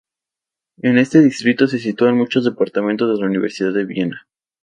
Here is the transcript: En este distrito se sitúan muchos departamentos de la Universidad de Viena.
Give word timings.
En 0.81 0.97
este 0.97 1.21
distrito 1.21 1.67
se 1.67 1.77
sitúan 1.77 2.17
muchos 2.17 2.43
departamentos 2.43 3.07
de 3.07 3.21
la 3.21 3.29
Universidad 3.29 3.71
de 3.71 3.85
Viena. 3.85 4.27